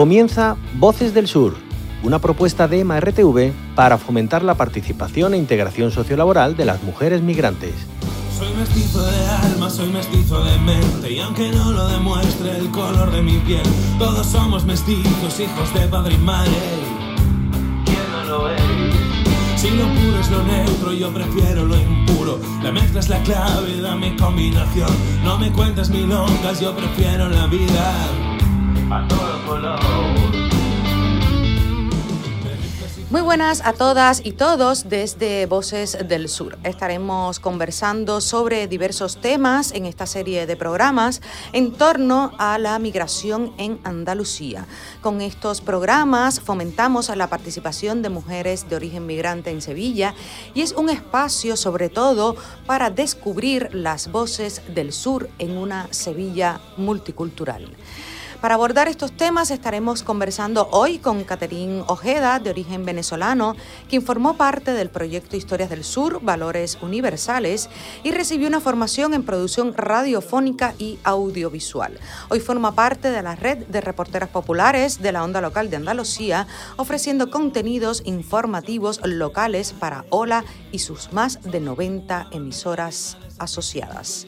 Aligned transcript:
Comienza 0.00 0.56
Voces 0.76 1.12
del 1.12 1.28
Sur, 1.28 1.56
una 2.02 2.20
propuesta 2.20 2.66
de 2.66 2.82
MRTV 2.86 3.52
para 3.74 3.98
fomentar 3.98 4.42
la 4.42 4.54
participación 4.54 5.34
e 5.34 5.36
integración 5.36 5.90
sociolaboral 5.90 6.56
de 6.56 6.64
las 6.64 6.82
mujeres 6.82 7.20
migrantes. 7.20 7.74
Soy 8.34 8.50
mestizo 8.54 9.04
de 9.04 9.26
alma, 9.26 9.68
soy 9.68 9.90
mestizo 9.90 10.42
de 10.42 10.56
mente 10.60 11.12
Y 11.12 11.18
aunque 11.18 11.50
no 11.50 11.72
lo 11.72 11.86
demuestre 11.88 12.56
el 12.56 12.70
color 12.70 13.10
de 13.10 13.20
mi 13.20 13.36
piel 13.40 13.60
Todos 13.98 14.26
somos 14.26 14.64
mestizos, 14.64 15.38
hijos 15.38 15.74
de 15.74 15.86
padre 15.88 16.14
y 16.14 16.18
madre 16.18 16.50
¿Quién 17.84 18.10
no 18.10 18.24
lo 18.24 18.50
es? 18.50 18.62
Si 19.56 19.68
lo 19.68 19.84
puro 19.84 20.18
es 20.18 20.30
lo 20.30 20.42
neutro, 20.44 20.92
yo 20.94 21.12
prefiero 21.12 21.66
lo 21.66 21.76
impuro 21.78 22.40
La 22.62 22.72
mezcla 22.72 23.00
es 23.00 23.10
la 23.10 23.22
clave, 23.22 23.78
dame 23.82 24.16
combinación 24.16 24.88
No 25.22 25.38
me 25.38 25.52
cuentes 25.52 25.90
milongas, 25.90 26.58
yo 26.58 26.74
prefiero 26.74 27.28
la 27.28 27.46
vida 27.48 28.29
buenas 33.30 33.64
a 33.64 33.74
todas 33.74 34.22
y 34.24 34.32
todos 34.32 34.88
desde 34.88 35.46
Voces 35.46 35.96
del 36.08 36.28
Sur. 36.28 36.58
Estaremos 36.64 37.38
conversando 37.38 38.20
sobre 38.20 38.66
diversos 38.66 39.18
temas 39.20 39.70
en 39.70 39.86
esta 39.86 40.04
serie 40.06 40.48
de 40.48 40.56
programas 40.56 41.22
en 41.52 41.70
torno 41.70 42.32
a 42.38 42.58
la 42.58 42.76
migración 42.80 43.52
en 43.56 43.78
Andalucía. 43.84 44.66
Con 45.00 45.20
estos 45.20 45.60
programas 45.60 46.40
fomentamos 46.40 47.08
la 47.14 47.28
participación 47.28 48.02
de 48.02 48.08
mujeres 48.08 48.68
de 48.68 48.74
origen 48.74 49.06
migrante 49.06 49.50
en 49.50 49.62
Sevilla 49.62 50.12
y 50.52 50.62
es 50.62 50.72
un 50.72 50.90
espacio 50.90 51.56
sobre 51.56 51.88
todo 51.88 52.34
para 52.66 52.90
descubrir 52.90 53.72
las 53.72 54.10
voces 54.10 54.60
del 54.74 54.92
sur 54.92 55.30
en 55.38 55.56
una 55.56 55.86
Sevilla 55.92 56.60
multicultural. 56.76 57.76
Para 58.40 58.54
abordar 58.54 58.88
estos 58.88 59.12
temas 59.12 59.50
estaremos 59.50 60.02
conversando 60.02 60.66
hoy 60.70 60.96
con 60.96 61.24
Caterín 61.24 61.84
Ojeda, 61.88 62.38
de 62.38 62.48
origen 62.48 62.86
venezolano, 62.86 63.54
quien 63.86 64.00
formó 64.00 64.38
parte 64.38 64.72
del 64.72 64.88
proyecto 64.88 65.36
Historias 65.36 65.68
del 65.68 65.84
Sur, 65.84 66.22
Valores 66.22 66.78
Universales, 66.80 67.68
y 68.02 68.12
recibió 68.12 68.48
una 68.48 68.60
formación 68.60 69.12
en 69.12 69.24
producción 69.24 69.74
radiofónica 69.76 70.74
y 70.78 70.98
audiovisual. 71.04 72.00
Hoy 72.30 72.40
forma 72.40 72.74
parte 72.74 73.10
de 73.10 73.22
la 73.22 73.36
red 73.36 73.58
de 73.66 73.82
reporteras 73.82 74.30
populares 74.30 75.02
de 75.02 75.12
la 75.12 75.22
onda 75.22 75.42
local 75.42 75.68
de 75.68 75.76
Andalucía, 75.76 76.46
ofreciendo 76.78 77.30
contenidos 77.30 78.00
informativos 78.06 79.02
locales 79.04 79.74
para 79.74 80.06
Ola 80.08 80.46
y 80.72 80.78
sus 80.78 81.12
más 81.12 81.42
de 81.42 81.60
90 81.60 82.28
emisoras 82.32 83.18
asociadas. 83.38 84.26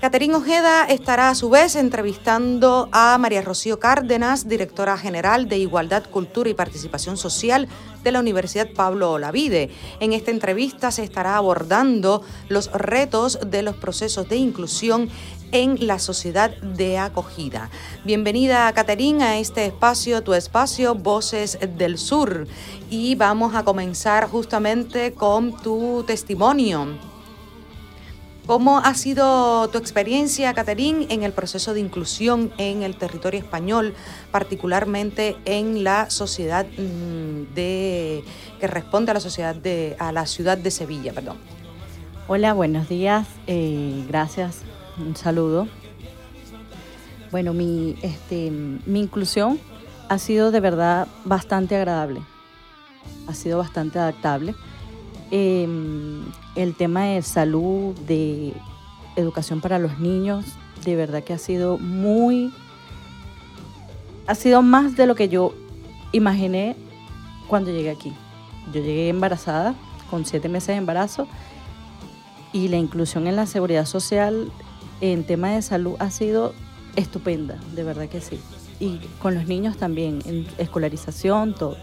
Caterín 0.00 0.34
Ojeda 0.34 0.86
estará 0.86 1.28
a 1.28 1.34
su 1.34 1.50
vez 1.50 1.76
entrevistando 1.76 2.88
a 2.90 3.18
María 3.18 3.42
Rocío 3.42 3.78
Cárdenas, 3.78 4.48
directora 4.48 4.96
general 4.96 5.46
de 5.46 5.58
Igualdad, 5.58 6.04
Cultura 6.04 6.48
y 6.48 6.54
Participación 6.54 7.18
Social 7.18 7.68
de 8.02 8.10
la 8.10 8.20
Universidad 8.20 8.70
Pablo 8.74 9.12
Olavide. 9.12 9.68
En 10.00 10.14
esta 10.14 10.30
entrevista 10.30 10.90
se 10.90 11.04
estará 11.04 11.36
abordando 11.36 12.22
los 12.48 12.72
retos 12.72 13.40
de 13.46 13.60
los 13.60 13.76
procesos 13.76 14.26
de 14.26 14.36
inclusión 14.36 15.10
en 15.52 15.86
la 15.86 15.98
sociedad 15.98 16.56
de 16.62 16.96
acogida. 16.96 17.68
Bienvenida, 18.02 18.72
Caterín, 18.72 19.20
a 19.20 19.36
este 19.36 19.66
espacio, 19.66 20.22
tu 20.22 20.32
espacio, 20.32 20.94
Voces 20.94 21.58
del 21.76 21.98
Sur. 21.98 22.46
Y 22.88 23.16
vamos 23.16 23.54
a 23.54 23.64
comenzar 23.64 24.30
justamente 24.30 25.12
con 25.12 25.60
tu 25.60 26.04
testimonio 26.06 27.09
¿Cómo 28.50 28.78
ha 28.78 28.94
sido 28.94 29.68
tu 29.68 29.78
experiencia, 29.78 30.52
Caterín, 30.54 31.06
en 31.08 31.22
el 31.22 31.30
proceso 31.30 31.72
de 31.72 31.78
inclusión 31.78 32.50
en 32.58 32.82
el 32.82 32.96
territorio 32.96 33.38
español, 33.38 33.94
particularmente 34.32 35.36
en 35.44 35.84
la 35.84 36.10
sociedad 36.10 36.66
mm, 36.66 37.54
de 37.54 38.24
que 38.58 38.66
responde 38.66 39.12
a 39.12 39.14
la 39.14 39.20
sociedad 39.20 39.54
de 39.54 39.94
a 40.00 40.10
la 40.10 40.26
ciudad 40.26 40.58
de 40.58 40.72
Sevilla, 40.72 41.12
perdón? 41.12 41.36
Hola, 42.26 42.52
buenos 42.52 42.88
días, 42.88 43.28
eh, 43.46 44.04
gracias, 44.08 44.62
un 44.98 45.14
saludo. 45.14 45.68
Bueno, 47.30 47.52
mi, 47.54 47.94
este, 48.02 48.50
mi 48.50 48.98
inclusión 48.98 49.60
ha 50.08 50.18
sido 50.18 50.50
de 50.50 50.58
verdad 50.58 51.06
bastante 51.24 51.76
agradable, 51.76 52.20
ha 53.28 53.34
sido 53.34 53.58
bastante 53.58 54.00
adaptable 54.00 54.56
Em, 55.30 56.24
el 56.56 56.74
tema 56.74 57.04
de 57.04 57.22
salud, 57.22 57.94
de 58.06 58.52
educación 59.14 59.60
para 59.60 59.78
los 59.78 60.00
niños, 60.00 60.44
de 60.84 60.96
verdad 60.96 61.22
que 61.22 61.32
ha 61.32 61.38
sido 61.38 61.78
muy, 61.78 62.52
ha 64.26 64.34
sido 64.34 64.62
más 64.62 64.96
de 64.96 65.06
lo 65.06 65.14
que 65.14 65.28
yo 65.28 65.54
imaginé 66.12 66.74
cuando 67.46 67.70
llegué 67.70 67.90
aquí. 67.90 68.12
Yo 68.72 68.80
llegué 68.80 69.08
embarazada, 69.08 69.74
con 70.10 70.26
siete 70.26 70.48
meses 70.48 70.68
de 70.68 70.76
embarazo, 70.76 71.28
y 72.52 72.66
la 72.66 72.78
inclusión 72.78 73.28
en 73.28 73.36
la 73.36 73.46
seguridad 73.46 73.86
social 73.86 74.50
en 75.00 75.24
tema 75.24 75.50
de 75.50 75.62
salud 75.62 75.94
ha 76.00 76.10
sido 76.10 76.54
estupenda, 76.96 77.56
de 77.76 77.84
verdad 77.84 78.08
que 78.08 78.20
sí. 78.20 78.40
Y 78.80 78.98
con 79.20 79.34
los 79.36 79.46
niños 79.46 79.76
también, 79.76 80.20
en 80.24 80.46
escolarización, 80.58 81.54
todo. 81.54 81.76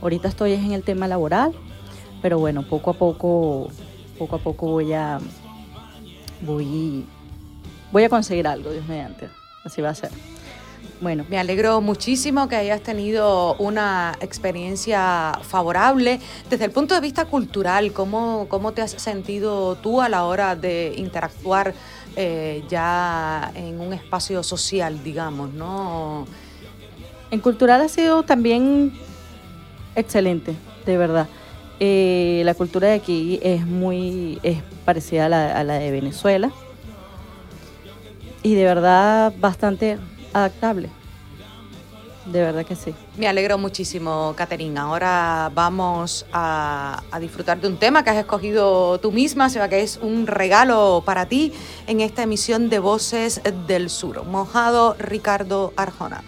Ahorita 0.00 0.28
estoy 0.28 0.52
en 0.52 0.72
el 0.72 0.84
tema 0.84 1.08
laboral, 1.08 1.52
pero 2.22 2.38
bueno, 2.38 2.62
poco 2.62 2.90
a 2.90 2.94
poco, 2.94 3.68
poco 4.18 4.36
a 4.36 4.38
poco 4.38 4.68
voy 4.68 4.92
a, 4.92 5.18
voy, 6.40 7.04
voy 7.90 8.04
a 8.04 8.08
conseguir 8.08 8.46
algo, 8.46 8.70
Dios 8.70 8.86
mediante. 8.86 9.28
Así 9.64 9.82
va 9.82 9.90
a 9.90 9.94
ser. 9.94 10.10
Bueno, 11.00 11.26
me 11.28 11.36
alegro 11.36 11.80
muchísimo 11.80 12.48
que 12.48 12.54
hayas 12.54 12.80
tenido 12.80 13.56
una 13.56 14.16
experiencia 14.20 15.32
favorable. 15.42 16.20
Desde 16.48 16.64
el 16.64 16.70
punto 16.70 16.94
de 16.94 17.00
vista 17.00 17.24
cultural, 17.24 17.92
¿cómo, 17.92 18.46
cómo 18.48 18.70
te 18.70 18.82
has 18.82 18.92
sentido 18.92 19.74
tú 19.74 20.00
a 20.00 20.08
la 20.08 20.24
hora 20.26 20.54
de 20.54 20.94
interactuar 20.96 21.74
eh, 22.14 22.62
ya 22.68 23.50
en 23.56 23.80
un 23.80 23.92
espacio 23.92 24.44
social, 24.44 25.02
digamos, 25.02 25.52
¿no? 25.52 26.24
En 27.32 27.40
cultural 27.40 27.80
ha 27.80 27.88
sido 27.88 28.22
también 28.22 28.92
excelente, 29.96 30.54
de 30.86 30.96
verdad. 30.96 31.26
Eh, 31.84 32.42
la 32.44 32.54
cultura 32.54 32.86
de 32.86 32.94
aquí 32.94 33.40
es 33.42 33.66
muy 33.66 34.38
es 34.44 34.62
parecida 34.84 35.26
a 35.26 35.64
la, 35.64 35.78
de 35.80 35.90
Venezuela 35.90 36.52
y 38.44 38.54
de 38.54 38.62
verdad 38.62 39.34
bastante 39.40 39.98
adaptable. 40.32 40.90
De 42.26 42.40
verdad 42.40 42.64
que 42.64 42.76
sí. 42.76 42.94
Me 43.16 43.26
alegro 43.26 43.58
muchísimo, 43.58 44.32
Caterina. 44.36 44.82
Ahora 44.82 45.50
vamos 45.52 46.24
a, 46.32 47.02
a, 47.10 47.18
disfrutar 47.18 47.60
de 47.60 47.66
un 47.66 47.76
tema 47.78 48.04
que 48.04 48.10
has 48.10 48.16
escogido 48.16 49.00
tú 49.00 49.10
misma, 49.10 49.50
sea 49.50 49.68
que 49.68 49.82
es 49.82 49.98
un 50.00 50.28
regalo 50.28 51.02
para 51.04 51.26
ti 51.26 51.52
en 51.88 52.00
esta 52.00 52.22
emisión 52.22 52.70
de 52.70 52.78
Voces 52.78 53.40
del 53.66 53.90
Sur. 53.90 54.24
Mojado 54.24 54.94
Ricardo 55.00 55.72
Arjona. 55.74 56.22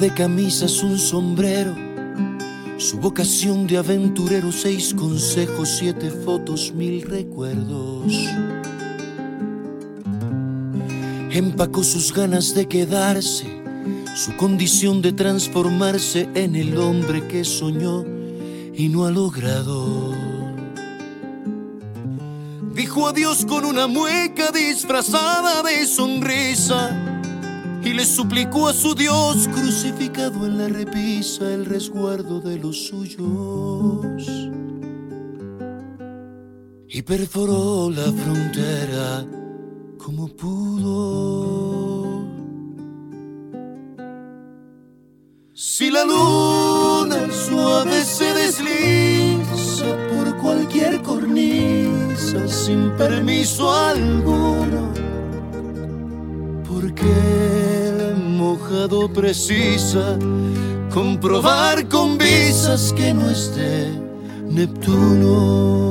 De 0.00 0.14
camisas, 0.14 0.82
un 0.82 0.98
sombrero, 0.98 1.74
su 2.78 2.98
vocación 2.98 3.66
de 3.66 3.76
aventurero, 3.76 4.50
seis 4.50 4.94
consejos, 4.94 5.68
siete 5.78 6.10
fotos, 6.10 6.72
mil 6.72 7.02
recuerdos. 7.02 8.10
Empacó 11.30 11.84
sus 11.84 12.14
ganas 12.14 12.54
de 12.54 12.66
quedarse, 12.66 13.62
su 14.16 14.34
condición 14.38 15.02
de 15.02 15.12
transformarse 15.12 16.28
en 16.34 16.56
el 16.56 16.78
hombre 16.78 17.26
que 17.28 17.44
soñó 17.44 18.04
y 18.74 18.88
no 18.88 19.04
ha 19.04 19.10
logrado. 19.10 20.14
Dijo 22.74 23.06
adiós 23.06 23.44
con 23.44 23.66
una 23.66 23.86
mueca 23.86 24.50
disfrazada 24.50 25.62
de 25.62 25.86
sonrisa 25.86 27.09
suplicó 28.04 28.68
a 28.68 28.72
su 28.72 28.94
Dios 28.94 29.48
crucificado 29.48 30.46
en 30.46 30.58
la 30.58 30.68
repisa 30.68 31.52
el 31.52 31.66
resguardo 31.66 32.40
de 32.40 32.58
los 32.58 32.86
suyos. 32.86 34.28
Y 36.88 37.02
perforó 37.02 37.90
la 37.90 38.10
frontera 38.12 39.26
como 39.98 40.28
pudo. 40.28 41.80
Si 45.52 45.90
la 45.90 46.04
luna 46.04 47.30
suave 47.32 48.04
se 48.04 48.34
desliza 48.34 49.86
por 50.10 50.36
cualquier 50.38 51.02
cornisa 51.02 52.46
sin 52.48 52.90
permiso 52.96 53.72
alguno 53.72 54.92
Porque 56.68 57.02
el 57.02 57.79
mojado 58.40 59.06
precisa 59.12 60.18
comprobar 60.90 61.86
con 61.88 62.16
visas 62.16 62.90
que 62.96 63.12
no 63.12 63.28
esté 63.28 63.92
Neptuno. 64.48 65.90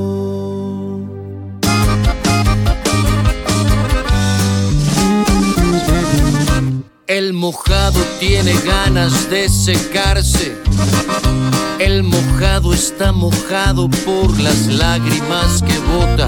El 7.06 7.32
mojado 7.34 8.00
tiene 8.18 8.52
ganas 8.66 9.30
de 9.30 9.48
secarse. 9.48 10.56
El 11.78 12.02
mojado 12.02 12.74
está 12.74 13.12
mojado 13.12 13.88
por 14.04 14.36
las 14.40 14.66
lágrimas 14.66 15.62
que 15.62 15.78
bota 15.94 16.26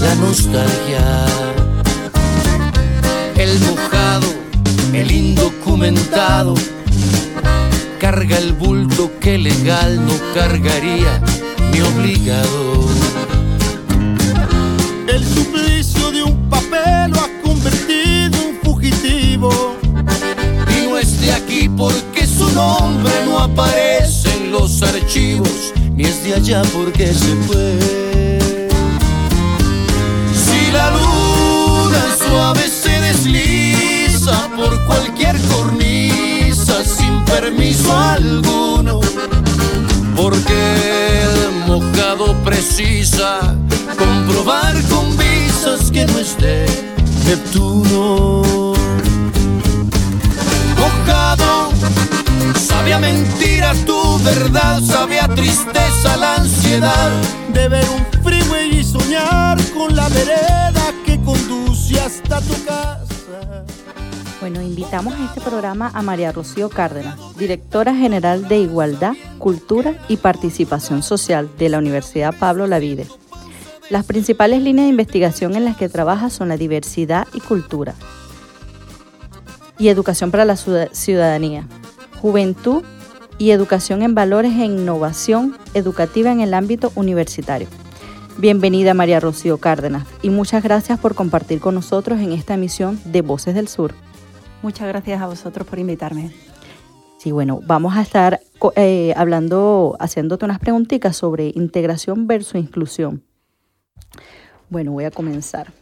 la 0.00 0.14
nostalgia. 0.16 1.26
El 3.36 3.58
mojado, 3.60 4.26
el 4.92 5.10
carga 7.98 8.38
el 8.38 8.54
bulto 8.54 9.12
que 9.20 9.38
legal 9.38 10.04
no 10.04 10.12
cargaría 10.34 11.22
mi 11.70 11.80
obligado. 11.80 12.86
El 15.06 15.24
suplicio 15.24 16.10
de 16.10 16.24
un 16.24 16.48
papel 16.48 17.12
lo 17.12 17.20
ha 17.20 17.28
convertido 17.42 18.36
en 18.48 18.58
fugitivo. 18.64 19.76
Y 20.76 20.88
no 20.88 20.98
es 20.98 21.20
de 21.20 21.32
aquí 21.32 21.68
porque 21.68 22.26
su 22.26 22.50
nombre 22.50 23.12
no 23.26 23.38
aparece 23.38 24.28
en 24.36 24.50
los 24.50 24.82
archivos, 24.82 25.72
ni 25.94 26.04
es 26.04 26.24
de 26.24 26.34
allá 26.34 26.62
porque 26.72 27.14
se 27.14 27.34
fue. 27.46 28.38
Si 30.34 30.72
la 30.72 30.90
luna 30.90 32.02
suave 32.18 32.68
se 32.68 33.00
desliza 33.00 33.99
por 34.56 34.84
cualquier 34.86 35.36
cornisa 35.42 36.84
sin 36.84 37.24
permiso 37.24 37.96
alguno, 37.96 39.00
porque 40.16 41.22
el 41.22 41.66
mojado 41.66 42.34
precisa 42.44 43.56
comprobar 43.98 44.74
con 44.88 45.16
visas 45.16 45.90
que 45.90 46.06
no 46.06 46.18
esté 46.18 46.66
Neptuno. 47.26 48.42
Mojado, 50.78 51.70
sabe 52.58 52.94
a 52.94 52.98
mentira 52.98 53.72
tu 53.86 54.18
verdad, 54.24 54.80
sabe 54.82 55.20
a 55.20 55.28
tristeza 55.28 56.16
la 56.16 56.36
ansiedad 56.36 57.10
de 57.52 57.68
ver 57.68 57.86
un 57.90 58.22
freeway 58.22 58.80
y 58.80 58.84
soñar 58.84 59.58
con 59.72 59.94
la 59.94 60.08
vereda 60.08 60.92
que 61.04 61.20
conduce 61.20 62.00
hasta 62.00 62.40
tu 62.40 62.64
casa. 62.64 63.09
Bueno, 64.40 64.62
invitamos 64.62 65.12
a 65.14 65.26
este 65.26 65.42
programa 65.42 65.90
a 65.92 66.00
María 66.00 66.32
Rocío 66.32 66.70
Cárdenas, 66.70 67.18
directora 67.36 67.94
general 67.94 68.48
de 68.48 68.56
Igualdad, 68.56 69.12
Cultura 69.36 70.02
y 70.08 70.16
Participación 70.16 71.02
Social 71.02 71.50
de 71.58 71.68
la 71.68 71.76
Universidad 71.76 72.34
Pablo 72.38 72.66
Lavide. 72.66 73.06
Las 73.90 74.06
principales 74.06 74.62
líneas 74.62 74.86
de 74.86 74.92
investigación 74.92 75.56
en 75.56 75.66
las 75.66 75.76
que 75.76 75.90
trabaja 75.90 76.30
son 76.30 76.48
la 76.48 76.56
diversidad 76.56 77.28
y 77.34 77.40
cultura 77.40 77.94
y 79.78 79.88
educación 79.88 80.30
para 80.30 80.46
la 80.46 80.56
ciudadanía, 80.56 81.66
juventud 82.22 82.82
y 83.36 83.50
educación 83.50 84.00
en 84.00 84.14
valores 84.14 84.52
e 84.52 84.64
innovación 84.64 85.54
educativa 85.74 86.32
en 86.32 86.40
el 86.40 86.54
ámbito 86.54 86.92
universitario. 86.94 87.68
Bienvenida 88.38 88.94
María 88.94 89.20
Rocío 89.20 89.58
Cárdenas 89.58 90.06
y 90.22 90.30
muchas 90.30 90.62
gracias 90.62 90.98
por 90.98 91.14
compartir 91.14 91.60
con 91.60 91.74
nosotros 91.74 92.20
en 92.20 92.32
esta 92.32 92.54
emisión 92.54 92.98
de 93.04 93.20
Voces 93.20 93.54
del 93.54 93.68
Sur. 93.68 93.92
Muchas 94.62 94.88
gracias 94.88 95.22
a 95.22 95.26
vosotros 95.26 95.66
por 95.66 95.78
invitarme. 95.78 96.30
Sí, 97.18 97.32
bueno, 97.32 97.60
vamos 97.66 97.96
a 97.96 98.02
estar 98.02 98.40
eh, 98.76 99.12
hablando, 99.16 99.96
haciéndote 100.00 100.44
unas 100.44 100.58
preguntitas 100.58 101.16
sobre 101.16 101.52
integración 101.54 102.26
versus 102.26 102.56
inclusión. 102.56 103.22
Bueno, 104.68 104.92
voy 104.92 105.04
a 105.04 105.10
comenzar. 105.10 105.72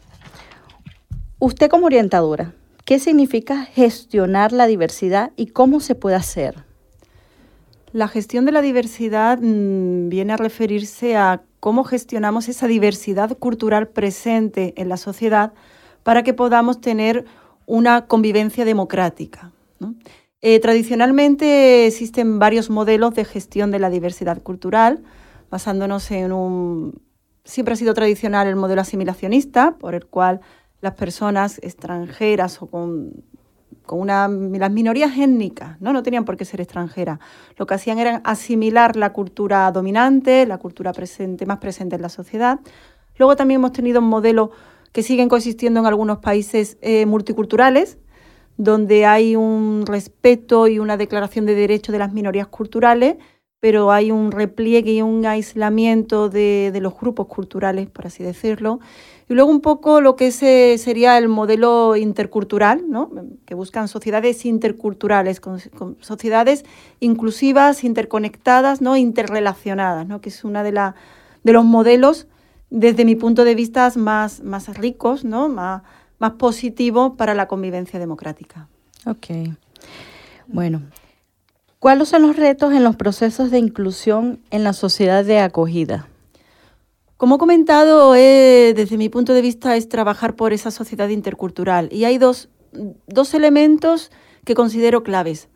Usted 1.39 1.69
como 1.69 1.87
orientadora, 1.87 2.55
¿qué 2.85 2.99
significa 2.99 3.65
gestionar 3.65 4.53
la 4.53 4.67
diversidad 4.67 5.33
y 5.37 5.47
cómo 5.49 5.81
se 5.81 5.95
puede 5.95 6.17
hacer? 6.17 6.65
La 7.93 8.09
gestión 8.09 8.45
de 8.45 8.53
la 8.53 8.63
diversidad 8.63 9.39
mm, 9.41 10.09
viene 10.09 10.33
a 10.33 10.37
referirse 10.37 11.17
a 11.17 11.43
cómo 11.61 11.85
gestionamos 11.85 12.49
esa 12.49 12.67
diversidad 12.67 13.37
cultural 13.39 13.89
presente 13.89 14.75
en 14.77 14.89
la 14.89 14.97
sociedad 14.97 15.53
para 16.03 16.23
que 16.23 16.35
podamos 16.35 16.81
tener 16.81 17.25
una 17.69 18.07
convivencia 18.07 18.65
democrática. 18.65 19.53
Eh, 20.41 20.59
tradicionalmente 20.59 21.87
existen 21.87 22.39
varios 22.39 22.71
modelos 22.71 23.15
de 23.15 23.27
gestión 23.27 23.71
de 23.71 23.79
la 23.79 23.91
diversidad 23.91 24.43
cultural, 24.43 25.03
basándonos 25.51 26.11
en 26.11 26.33
un... 26.33 27.03
Siempre 27.45 27.75
ha 27.75 27.77
sido 27.77 27.93
tradicional 27.93 28.49
el 28.49 28.57
modelo 28.57 28.81
asimilacionista, 28.81 29.77
por 29.79 29.95
el 29.95 30.07
cual 30.07 30.41
las 30.81 30.95
personas 30.95 31.59
extranjeras 31.63 32.63
o 32.63 32.69
con, 32.69 33.23
con 33.85 34.01
una, 34.01 34.29
las 34.29 34.71
minorías 34.71 35.19
étnicas, 35.19 35.79
¿no? 35.81 35.93
no 35.93 36.03
tenían 36.03 36.25
por 36.25 36.39
qué 36.39 36.47
ser 36.47 36.63
extranjeras, 36.63 37.19
lo 37.59 37.67
que 37.67 37.75
hacían 37.75 37.99
era 37.99 38.23
asimilar 38.25 38.97
la 38.97 39.13
cultura 39.13 39.71
dominante, 39.73 40.47
la 40.47 40.57
cultura 40.57 40.93
presente, 40.93 41.45
más 41.45 41.59
presente 41.59 41.97
en 41.97 42.03
la 42.03 42.09
sociedad. 42.09 42.61
Luego 43.19 43.37
también 43.37 43.61
hemos 43.61 43.73
tenido 43.73 44.01
un 44.01 44.09
modelo 44.09 44.53
que 44.93 45.03
siguen 45.03 45.29
coexistiendo 45.29 45.81
en 45.81 45.87
algunos 45.87 46.19
países 46.19 46.79
eh, 46.81 47.07
multiculturales, 47.07 47.99
donde 48.57 49.07
hay 49.07 49.37
un 49.37 49.85
respeto 49.87 50.67
y 50.67 50.79
una 50.79 50.97
declaración 50.97 51.47
de 51.47 51.55
derechos 51.55 51.93
de 51.93 51.99
las 51.99 52.13
minorías 52.13 52.49
culturales, 52.49 53.17
pero 53.61 53.91
hay 53.91 54.13
un 54.13 54.31
repliegue 54.31 54.93
y 54.93 55.03
un 55.03 55.27
aislamiento 55.27 56.29
de, 56.29 56.77
los 56.81 56.97
grupos 56.97 57.27
culturales, 57.27 57.89
por 57.89 58.07
así 58.07 58.23
decirlo. 58.23 58.79
Y 59.29 59.35
luego 59.35 59.51
un 59.51 59.61
poco 59.61 60.01
lo 60.01 60.17
que 60.17 60.31
sería 60.31 61.19
el 61.19 61.29
modelo 61.29 61.97
intercultural, 61.97 62.85
¿no? 62.89 63.11
que 63.45 63.55
buscan 63.55 63.89
sociedades 63.89 64.47
interculturales, 64.47 65.41
sociedades 66.01 66.65
inclusivas, 67.01 67.85
interconectadas, 67.85 68.81
¿no? 68.81 68.97
interrelacionadas, 68.97 70.07
¿no? 70.07 70.21
que 70.21 70.29
es 70.29 70.45
uno 70.45 70.63
de, 70.63 70.73
la, 70.73 70.95
de 71.43 71.53
los 71.53 71.65
modelos 71.65 72.29
desde 72.71 73.05
mi 73.05 73.17
punto 73.17 73.45
de 73.45 73.55
vista, 73.55 73.91
más, 73.97 74.43
más 74.43 74.69
ricos, 74.77 75.25
¿no? 75.25 75.49
más, 75.49 75.83
más 76.19 76.33
positivos 76.33 77.13
para 77.17 77.35
la 77.35 77.49
convivencia 77.49 77.99
democrática. 77.99 78.69
Ok. 79.07 79.27
Bueno, 80.47 80.83
¿cuáles 81.79 82.09
son 82.09 82.23
los 82.23 82.37
retos 82.37 82.73
en 82.73 82.85
los 82.85 82.97
procesos 82.97 83.51
de 83.51 83.59
inclusión 83.59 84.41
en 84.51 84.65
la 84.65 84.73
sociedad 84.73 85.25
de 85.25 85.41
acogida? 85.41 86.09
Como 87.17 87.37
he 87.37 87.39
comentado, 87.39 88.13
desde 88.13 88.97
mi 88.97 89.09
punto 89.09 89.35
de 89.35 89.43
vista 89.43 89.77
es 89.77 89.89
trabajar 89.89 90.37
por 90.37 90.53
esa 90.53 90.71
sociedad 90.71 91.09
intercultural 91.09 91.89
y 91.91 92.05
hay 92.05 92.17
dos, 92.17 92.49
dos 93.07 93.35
elementos 93.35 94.13
que 94.45 94.55
considero 94.55 95.03
claves. 95.03 95.49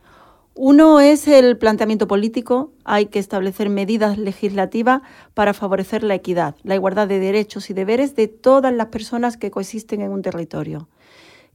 Uno 0.54 1.00
es 1.00 1.28
el 1.28 1.56
planteamiento 1.56 2.06
político. 2.06 2.72
Hay 2.84 3.06
que 3.06 3.18
establecer 3.18 3.70
medidas 3.70 4.18
legislativas 4.18 5.00
para 5.32 5.54
favorecer 5.54 6.02
la 6.02 6.14
equidad, 6.14 6.56
la 6.62 6.74
igualdad 6.74 7.08
de 7.08 7.18
derechos 7.18 7.70
y 7.70 7.74
deberes 7.74 8.14
de 8.16 8.28
todas 8.28 8.72
las 8.72 8.88
personas 8.88 9.38
que 9.38 9.50
coexisten 9.50 10.02
en 10.02 10.10
un 10.10 10.20
territorio. 10.20 10.88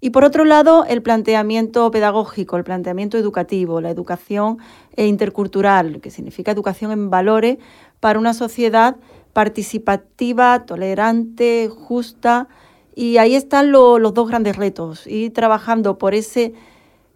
Y 0.02 0.10
por 0.10 0.24
otro 0.24 0.46
lado, 0.46 0.84
el 0.86 1.04
planteamiento 1.04 1.92
pedagógico, 1.92 2.58
el 2.58 2.64
planteamiento 2.64 3.20
educativo, 3.20 3.82
la 3.82 3.92
educación 3.92 4.58
intercultural, 4.96 6.02
que 6.02 6.10
significa 6.10 6.52
educación 6.52 6.92
en 6.92 7.12
valores 7.12 7.60
para 8.00 8.18
una 8.18 8.34
sociedad 8.34 8.96
participativa, 9.32 10.66
tolerante, 10.66 11.70
justa. 11.70 12.48
Y 12.96 13.18
ahí 13.18 13.36
están 13.36 13.72
los 13.72 14.14
dos 14.16 14.28
grandes 14.28 14.56
retos, 14.56 15.06
ir 15.06 15.34
trabajando 15.34 16.00
por 16.00 16.16
ese 16.16 16.54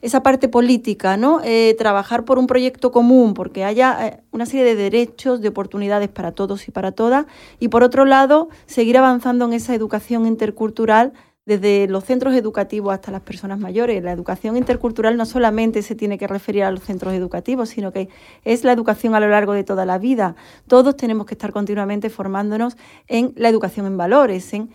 esa 0.01 0.23
parte 0.23 0.49
política, 0.49 1.17
¿no? 1.17 1.41
Eh, 1.43 1.75
trabajar 1.77 2.25
por 2.25 2.39
un 2.39 2.47
proyecto 2.47 2.91
común, 2.91 3.33
porque 3.33 3.63
haya 3.63 4.07
eh, 4.07 4.23
una 4.31 4.45
serie 4.45 4.65
de 4.65 4.75
derechos, 4.75 5.41
de 5.41 5.49
oportunidades 5.49 6.09
para 6.09 6.31
todos 6.31 6.67
y 6.67 6.71
para 6.71 6.91
todas, 6.91 7.25
y 7.59 7.67
por 7.67 7.83
otro 7.83 8.05
lado, 8.05 8.49
seguir 8.65 8.97
avanzando 8.97 9.45
en 9.45 9.53
esa 9.53 9.75
educación 9.75 10.25
intercultural 10.25 11.13
desde 11.45 11.87
los 11.87 12.05
centros 12.05 12.35
educativos 12.35 12.93
hasta 12.93 13.11
las 13.11 13.21
personas 13.21 13.59
mayores. 13.59 14.03
La 14.03 14.11
educación 14.11 14.57
intercultural 14.57 15.17
no 15.17 15.25
solamente 15.25 15.81
se 15.81 15.95
tiene 15.95 16.17
que 16.17 16.27
referir 16.27 16.63
a 16.63 16.71
los 16.71 16.83
centros 16.83 17.13
educativos, 17.13 17.69
sino 17.69 17.91
que 17.91 18.09
es 18.45 18.63
la 18.63 18.71
educación 18.71 19.15
a 19.15 19.19
lo 19.19 19.27
largo 19.27 19.53
de 19.53 19.63
toda 19.63 19.85
la 19.85 19.97
vida. 19.97 20.35
Todos 20.67 20.95
tenemos 20.95 21.25
que 21.25 21.33
estar 21.33 21.51
continuamente 21.51 22.09
formándonos 22.09 22.77
en 23.07 23.33
la 23.35 23.49
educación 23.49 23.85
en 23.87 23.97
valores, 23.97 24.53
en 24.53 24.69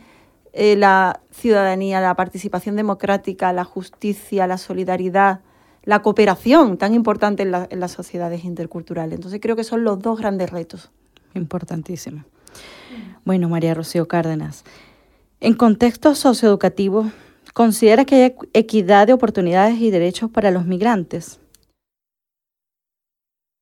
eh, 0.56 0.76
la 0.76 1.20
ciudadanía, 1.30 2.00
la 2.00 2.14
participación 2.14 2.76
democrática, 2.76 3.52
la 3.52 3.64
justicia, 3.64 4.46
la 4.46 4.58
solidaridad, 4.58 5.40
la 5.84 6.02
cooperación 6.02 6.78
tan 6.78 6.94
importante 6.94 7.42
en, 7.42 7.50
las 7.52 7.92
sociedades 7.92 8.44
interculturales. 8.44 9.14
Entonces 9.14 9.40
creo 9.40 9.54
que 9.54 9.64
son 9.64 9.84
los 9.84 10.00
dos 10.00 10.18
grandes 10.18 10.50
retos. 10.50 10.90
Importantísimo. 11.34 12.24
Bueno, 13.24 13.48
María 13.48 13.74
Rocío 13.74 14.08
Cárdenas, 14.08 14.64
en 15.40 15.54
contexto 15.54 16.14
socioeducativo, 16.14 17.10
¿Considera 17.56 18.04
que 18.04 18.16
hay 18.16 18.34
equidad 18.52 19.06
de 19.06 19.14
oportunidades 19.14 19.80
y 19.80 19.90
derechos 19.90 20.30
para 20.30 20.50
los 20.50 20.66
migrantes? 20.66 21.40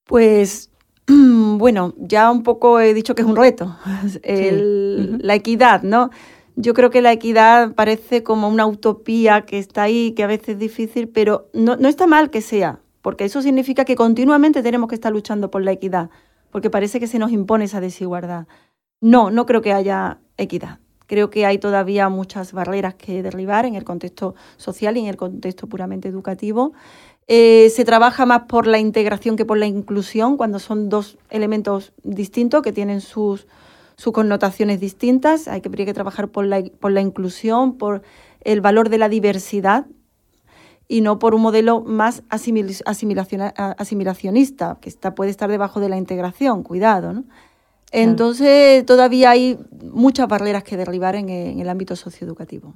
Pues 0.04 0.72
bueno, 1.06 1.94
ya 1.96 2.28
un 2.32 2.42
poco 2.42 2.80
he 2.80 2.92
dicho 2.92 3.14
que 3.14 3.22
es 3.22 3.28
un 3.28 3.36
reto, 3.36 3.76
la 4.24 5.34
equidad, 5.36 5.84
¿no? 5.84 6.10
Yo 6.56 6.72
creo 6.72 6.90
que 6.90 7.02
la 7.02 7.12
equidad 7.12 7.74
parece 7.74 8.22
como 8.22 8.48
una 8.48 8.66
utopía 8.66 9.42
que 9.42 9.58
está 9.58 9.82
ahí, 9.82 10.12
que 10.12 10.22
a 10.22 10.28
veces 10.28 10.50
es 10.50 10.58
difícil, 10.58 11.08
pero 11.08 11.48
no, 11.52 11.76
no 11.76 11.88
está 11.88 12.06
mal 12.06 12.30
que 12.30 12.40
sea, 12.40 12.80
porque 13.02 13.24
eso 13.24 13.42
significa 13.42 13.84
que 13.84 13.96
continuamente 13.96 14.62
tenemos 14.62 14.88
que 14.88 14.94
estar 14.94 15.12
luchando 15.12 15.50
por 15.50 15.62
la 15.62 15.72
equidad, 15.72 16.10
porque 16.50 16.70
parece 16.70 17.00
que 17.00 17.08
se 17.08 17.18
nos 17.18 17.32
impone 17.32 17.64
esa 17.64 17.80
desigualdad. 17.80 18.46
No, 19.00 19.30
no 19.30 19.46
creo 19.46 19.62
que 19.62 19.72
haya 19.72 20.18
equidad. 20.36 20.78
Creo 21.06 21.28
que 21.28 21.44
hay 21.44 21.58
todavía 21.58 22.08
muchas 22.08 22.52
barreras 22.52 22.94
que 22.94 23.22
derribar 23.22 23.66
en 23.66 23.74
el 23.74 23.84
contexto 23.84 24.34
social 24.56 24.96
y 24.96 25.00
en 25.00 25.06
el 25.06 25.16
contexto 25.16 25.66
puramente 25.66 26.08
educativo. 26.08 26.72
Eh, 27.26 27.70
se 27.70 27.84
trabaja 27.84 28.26
más 28.26 28.42
por 28.44 28.66
la 28.66 28.78
integración 28.78 29.36
que 29.36 29.44
por 29.44 29.58
la 29.58 29.66
inclusión, 29.66 30.36
cuando 30.36 30.58
son 30.58 30.88
dos 30.88 31.18
elementos 31.30 31.92
distintos 32.02 32.62
que 32.62 32.72
tienen 32.72 33.00
sus, 33.00 33.46
sus 33.96 34.12
connotaciones 34.12 34.80
distintas. 34.80 35.48
Hay 35.48 35.60
que, 35.60 35.68
habría 35.68 35.86
que 35.86 35.94
trabajar 35.94 36.28
por 36.28 36.46
la, 36.46 36.62
por 36.80 36.92
la 36.92 37.00
inclusión, 37.00 37.78
por 37.78 38.02
el 38.40 38.60
valor 38.60 38.88
de 38.88 38.98
la 38.98 39.08
diversidad 39.08 39.86
y 40.86 41.00
no 41.00 41.18
por 41.18 41.34
un 41.34 41.42
modelo 41.42 41.80
más 41.80 42.22
asimilacionista, 42.28 44.78
que 44.80 44.88
está, 44.88 45.14
puede 45.14 45.30
estar 45.30 45.50
debajo 45.50 45.80
de 45.80 45.88
la 45.88 45.96
integración, 45.96 46.62
cuidado. 46.62 47.12
¿no? 47.12 47.24
Entonces, 47.90 48.84
todavía 48.84 49.30
hay 49.30 49.58
muchas 49.82 50.28
barreras 50.28 50.64
que 50.64 50.76
derribar 50.76 51.16
en, 51.16 51.30
en 51.30 51.60
el 51.60 51.68
ámbito 51.68 51.96
socioeducativo. 51.96 52.74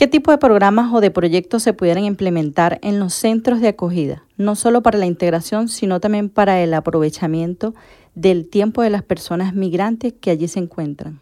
¿Qué 0.00 0.06
tipo 0.06 0.30
de 0.30 0.38
programas 0.38 0.94
o 0.94 1.02
de 1.02 1.10
proyectos 1.10 1.62
se 1.62 1.74
pudieran 1.74 2.04
implementar 2.04 2.78
en 2.80 2.98
los 2.98 3.12
centros 3.12 3.60
de 3.60 3.68
acogida, 3.68 4.24
no 4.38 4.56
solo 4.56 4.82
para 4.82 4.98
la 4.98 5.04
integración, 5.04 5.68
sino 5.68 6.00
también 6.00 6.30
para 6.30 6.62
el 6.62 6.72
aprovechamiento 6.72 7.74
del 8.14 8.48
tiempo 8.48 8.80
de 8.80 8.88
las 8.88 9.02
personas 9.02 9.52
migrantes 9.52 10.14
que 10.18 10.30
allí 10.30 10.48
se 10.48 10.58
encuentran? 10.58 11.20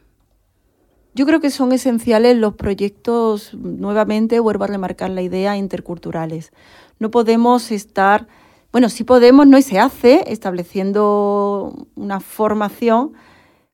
Yo 1.12 1.26
creo 1.26 1.40
que 1.40 1.50
son 1.50 1.72
esenciales 1.72 2.36
los 2.36 2.54
proyectos, 2.54 3.52
nuevamente 3.54 4.38
vuelvo 4.38 4.62
a 4.62 4.68
remarcar 4.68 5.10
la 5.10 5.22
idea, 5.22 5.56
interculturales. 5.56 6.52
No 7.00 7.10
podemos 7.10 7.72
estar, 7.72 8.28
bueno, 8.70 8.90
sí 8.90 9.02
podemos, 9.02 9.48
no 9.48 9.58
y 9.58 9.62
se 9.62 9.80
hace, 9.80 10.22
estableciendo 10.28 11.88
una 11.96 12.20
formación 12.20 13.14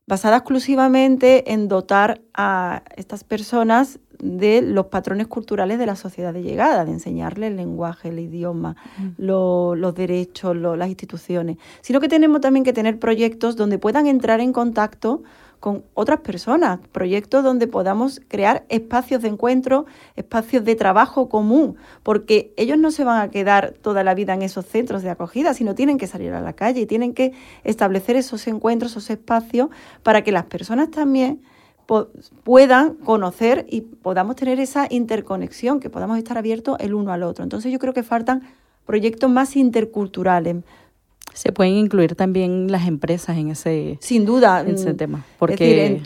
basada 0.07 0.37
exclusivamente 0.37 1.53
en 1.53 1.67
dotar 1.67 2.21
a 2.33 2.81
estas 2.95 3.23
personas 3.23 3.99
de 4.25 4.61
los 4.61 4.87
patrones 4.87 5.27
culturales 5.27 5.77
de 5.77 5.85
la 5.85 5.95
sociedad 5.95 6.33
de 6.33 6.41
llegada, 6.41 6.83
de 6.83 6.91
enseñarle 6.91 7.47
el 7.47 7.55
lenguaje, 7.55 8.09
el 8.09 8.19
idioma, 8.19 8.75
los 9.17 9.95
derechos, 9.95 10.55
las 10.55 10.89
instituciones, 10.89 11.57
sino 11.81 11.99
que 11.99 12.09
tenemos 12.09 12.41
también 12.41 12.63
que 12.63 12.73
tener 12.73 12.99
proyectos 12.99 13.55
donde 13.55 13.77
puedan 13.77 14.07
entrar 14.07 14.39
en 14.39 14.51
contacto 14.51 15.23
con 15.59 15.83
otras 15.93 16.19
personas, 16.19 16.79
proyectos 16.91 17.43
donde 17.43 17.67
podamos 17.67 18.21
crear 18.27 18.65
espacios 18.69 19.21
de 19.21 19.29
encuentro, 19.29 19.85
espacios 20.15 20.63
de 20.63 20.75
trabajo 20.75 21.29
común, 21.29 21.77
porque 22.03 22.53
ellos 22.57 22.77
no 22.77 22.91
se 22.91 23.03
van 23.03 23.21
a 23.21 23.31
quedar 23.31 23.73
toda 23.81 24.03
la 24.03 24.13
vida 24.13 24.33
en 24.33 24.41
esos 24.41 24.65
centros 24.65 25.01
de 25.01 25.09
acogida, 25.09 25.53
sino 25.53 25.73
tienen 25.73 25.97
que 25.97 26.07
salir 26.07 26.33
a 26.33 26.41
la 26.41 26.53
calle 26.53 26.81
y 26.81 26.85
tienen 26.85 27.13
que 27.13 27.33
establecer 27.63 28.15
esos 28.15 28.47
encuentros, 28.47 28.91
esos 28.91 29.09
espacios, 29.09 29.69
para 30.03 30.23
que 30.23 30.31
las 30.31 30.45
personas 30.45 30.91
también 30.91 31.41
puedan 32.43 32.95
conocer 32.95 33.65
y 33.69 33.81
podamos 33.81 34.35
tener 34.35 34.59
esa 34.59 34.87
interconexión, 34.89 35.79
que 35.79 35.89
podamos 35.89 36.17
estar 36.17 36.37
abiertos 36.37 36.77
el 36.79 36.93
uno 36.93 37.11
al 37.11 37.23
otro. 37.23 37.43
Entonces 37.43 37.71
yo 37.71 37.79
creo 37.79 37.93
que 37.93 38.03
faltan 38.03 38.43
proyectos 38.85 39.29
más 39.29 39.55
interculturales. 39.55 40.57
Se 41.33 41.51
pueden 41.51 41.73
incluir 41.73 42.15
también 42.15 42.71
las 42.71 42.87
empresas 42.87 43.37
en 43.37 43.49
ese, 43.49 43.97
Sin 43.99 44.25
duda, 44.25 44.61
en 44.61 44.75
ese 44.75 44.93
mm, 44.93 44.97
tema. 44.97 45.25
Porque 45.37 46.01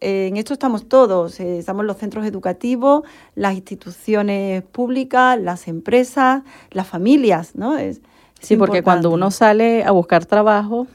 en, 0.00 0.36
esto 0.36 0.52
estamos 0.52 0.88
todos, 0.88 1.38
eh, 1.38 1.58
estamos 1.58 1.84
los 1.84 1.96
centros 1.96 2.26
educativos, 2.26 3.04
las 3.36 3.54
instituciones 3.54 4.64
públicas, 4.64 5.40
las 5.40 5.68
empresas, 5.68 6.42
las 6.72 6.88
familias, 6.88 7.54
¿no? 7.54 7.78
Es, 7.78 8.00
sí, 8.40 8.56
porque 8.56 8.82
cuando 8.82 9.10
uno 9.10 9.30
sale 9.30 9.84
a 9.84 9.92
buscar 9.92 10.26
trabajo, 10.26 10.88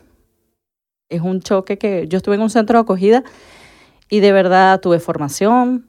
es 1.08 1.22
un 1.22 1.42
choque 1.42 1.78
que 1.78 2.06
yo 2.08 2.18
estuve 2.18 2.36
en 2.36 2.42
un 2.42 2.50
centro 2.50 2.80
de 2.80 2.82
acogida 2.82 3.24
y 4.10 4.20
de 4.20 4.32
verdad 4.32 4.82
tuve 4.82 5.00
formación, 5.00 5.88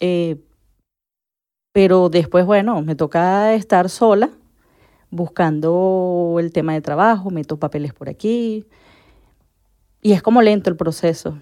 eh, 0.00 0.36
pero 1.72 2.08
después, 2.08 2.44
bueno, 2.44 2.82
me 2.82 2.94
toca 2.94 3.54
estar 3.54 3.88
sola 3.88 4.30
buscando 5.10 6.36
el 6.38 6.52
tema 6.52 6.72
de 6.72 6.80
trabajo, 6.80 7.30
meto 7.30 7.58
papeles 7.58 7.92
por 7.92 8.08
aquí. 8.08 8.66
Y 10.00 10.12
es 10.12 10.22
como 10.22 10.42
lento 10.42 10.70
el 10.70 10.76
proceso. 10.76 11.38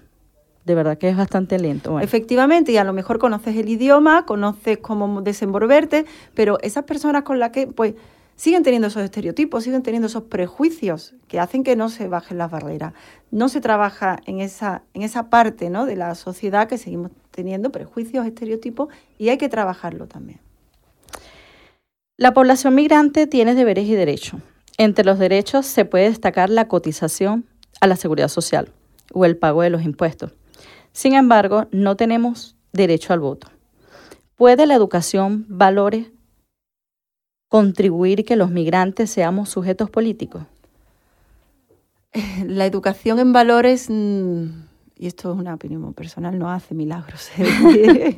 De 0.65 0.75
verdad 0.75 0.97
que 0.97 1.09
es 1.09 1.17
bastante 1.17 1.57
lento. 1.57 1.99
Efectivamente, 1.99 2.71
y 2.71 2.77
a 2.77 2.83
lo 2.83 2.93
mejor 2.93 3.17
conoces 3.17 3.57
el 3.57 3.67
idioma, 3.67 4.25
conoces 4.25 4.77
cómo 4.77 5.21
desenvolverte, 5.21 6.05
pero 6.35 6.59
esas 6.61 6.83
personas 6.83 7.23
con 7.23 7.39
las 7.39 7.49
que, 7.49 7.65
pues, 7.65 7.95
siguen 8.41 8.63
teniendo 8.63 8.87
esos 8.87 9.03
estereotipos, 9.03 9.63
siguen 9.63 9.83
teniendo 9.83 10.07
esos 10.07 10.23
prejuicios 10.23 11.13
que 11.27 11.39
hacen 11.39 11.63
que 11.63 11.75
no 11.75 11.89
se 11.89 12.07
bajen 12.07 12.39
las 12.39 12.49
barreras. 12.49 12.93
No 13.29 13.49
se 13.49 13.61
trabaja 13.61 14.17
en 14.25 14.41
esa, 14.41 14.81
en 14.95 15.03
esa 15.03 15.29
parte 15.29 15.69
¿no? 15.69 15.85
de 15.85 15.95
la 15.95 16.15
sociedad 16.15 16.67
que 16.67 16.79
seguimos 16.79 17.11
teniendo 17.29 17.71
prejuicios, 17.71 18.25
estereotipos, 18.25 18.89
y 19.19 19.29
hay 19.29 19.37
que 19.37 19.47
trabajarlo 19.47 20.07
también. 20.07 20.39
La 22.17 22.33
población 22.33 22.73
migrante 22.73 23.27
tiene 23.27 23.53
deberes 23.53 23.85
y 23.85 23.93
derechos. 23.93 24.41
Entre 24.79 25.05
los 25.05 25.19
derechos 25.19 25.67
se 25.67 25.85
puede 25.85 26.05
destacar 26.05 26.49
la 26.49 26.67
cotización 26.67 27.45
a 27.79 27.85
la 27.85 27.95
seguridad 27.95 28.27
social 28.27 28.71
o 29.13 29.23
el 29.25 29.37
pago 29.37 29.61
de 29.61 29.69
los 29.69 29.83
impuestos. 29.83 30.33
Sin 30.93 31.13
embargo, 31.13 31.67
no 31.69 31.95
tenemos 31.95 32.55
derecho 32.73 33.13
al 33.13 33.19
voto. 33.19 33.49
¿Puede 34.35 34.65
la 34.65 34.73
educación, 34.73 35.45
valores, 35.47 36.07
contribuir 37.51 38.23
que 38.23 38.37
los 38.37 38.49
migrantes 38.49 39.11
seamos 39.11 39.49
sujetos 39.49 39.89
políticos? 39.89 40.43
La 42.45 42.65
educación 42.65 43.19
en 43.19 43.33
valores, 43.33 43.89
mm, 43.89 44.45
y 44.95 45.07
esto 45.07 45.33
es 45.33 45.37
una 45.37 45.55
opinión 45.55 45.93
personal, 45.93 46.39
no 46.39 46.49
hace 46.49 46.73
milagros. 46.73 47.29
¿eh? 47.37 48.15